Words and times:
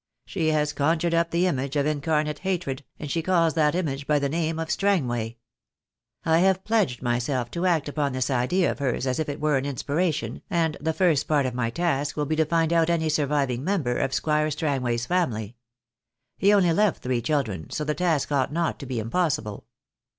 She 0.25 0.47
has 0.47 0.73
conjured 0.73 1.13
up 1.13 1.29
the 1.29 1.45
image 1.45 1.75
of 1.75 1.85
incarnate 1.85 2.39
hatred, 2.39 2.83
and 2.97 3.11
she 3.11 3.21
calls 3.21 3.53
that 3.53 3.75
image 3.75 4.07
by 4.07 4.17
the 4.17 4.29
name 4.29 4.57
of 4.57 4.71
Strangway. 4.71 5.37
I 6.25 6.39
have 6.39 6.63
pledged 6.63 7.03
myself 7.03 7.51
to 7.51 7.67
act 7.67 7.87
upon 7.87 8.11
this 8.13 8.31
idea 8.31 8.71
of 8.71 8.79
hers 8.79 9.05
as 9.05 9.19
if 9.19 9.29
it 9.29 9.39
were 9.39 9.59
inspiration, 9.59 10.41
and 10.49 10.75
the 10.81 10.91
first 10.91 11.27
part 11.27 11.45
of 11.45 11.53
my 11.53 11.69
task 11.69 12.17
will 12.17 12.25
be 12.25 12.35
to 12.37 12.45
find 12.45 12.73
out 12.73 12.89
any 12.89 13.09
surviving 13.09 13.63
member 13.63 13.95
of 13.99 14.11
Squire 14.11 14.49
Strangway's 14.49 15.05
family. 15.05 15.55
He 16.35 16.51
only 16.51 16.73
left 16.73 17.03
three 17.03 17.21
children, 17.21 17.69
so 17.69 17.83
the 17.83 17.93
task 17.93 18.31
ought 18.31 18.51
not 18.51 18.79
to 18.79 18.87
be 18.87 18.97
impossible." 18.97 19.67